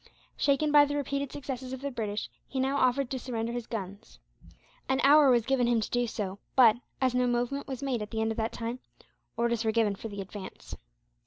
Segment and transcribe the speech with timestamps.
[0.35, 4.17] Shaken by the repeated successes of the British, he now offered to surrender his guns.
[4.89, 8.09] An hour was given him to do so but, as no movement was made at
[8.09, 8.79] the end of that time,
[9.37, 10.75] orders were given for the advance.